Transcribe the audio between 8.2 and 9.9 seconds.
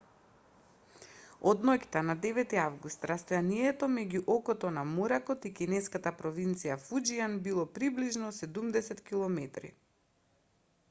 седумдесет километри